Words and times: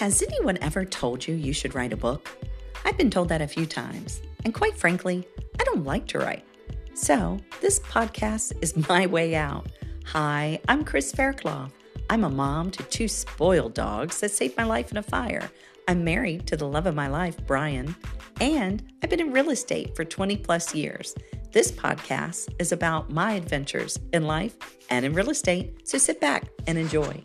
Has 0.00 0.22
anyone 0.22 0.56
ever 0.62 0.86
told 0.86 1.28
you 1.28 1.34
you 1.34 1.52
should 1.52 1.74
write 1.74 1.92
a 1.92 1.96
book? 1.96 2.26
I've 2.86 2.96
been 2.96 3.10
told 3.10 3.28
that 3.28 3.42
a 3.42 3.46
few 3.46 3.66
times, 3.66 4.22
and 4.46 4.54
quite 4.54 4.74
frankly, 4.74 5.28
I 5.60 5.64
don't 5.64 5.84
like 5.84 6.06
to 6.06 6.18
write. 6.18 6.42
So, 6.94 7.38
this 7.60 7.80
podcast 7.80 8.54
is 8.62 8.74
my 8.88 9.04
way 9.04 9.34
out. 9.34 9.66
Hi, 10.06 10.58
I'm 10.68 10.86
Chris 10.86 11.12
Faircloth. 11.12 11.74
I'm 12.08 12.24
a 12.24 12.30
mom 12.30 12.70
to 12.70 12.82
two 12.84 13.08
spoiled 13.08 13.74
dogs 13.74 14.20
that 14.20 14.30
saved 14.30 14.56
my 14.56 14.64
life 14.64 14.90
in 14.90 14.96
a 14.96 15.02
fire. 15.02 15.50
I'm 15.86 16.02
married 16.02 16.46
to 16.46 16.56
the 16.56 16.66
love 16.66 16.86
of 16.86 16.94
my 16.94 17.08
life, 17.08 17.36
Brian, 17.46 17.94
and 18.40 18.82
I've 19.02 19.10
been 19.10 19.20
in 19.20 19.32
real 19.32 19.50
estate 19.50 19.94
for 19.94 20.06
20 20.06 20.38
plus 20.38 20.74
years. 20.74 21.14
This 21.52 21.70
podcast 21.70 22.54
is 22.58 22.72
about 22.72 23.10
my 23.10 23.32
adventures 23.32 23.98
in 24.14 24.26
life 24.26 24.56
and 24.88 25.04
in 25.04 25.12
real 25.12 25.28
estate, 25.28 25.86
so 25.86 25.98
sit 25.98 26.22
back 26.22 26.48
and 26.66 26.78
enjoy. 26.78 27.20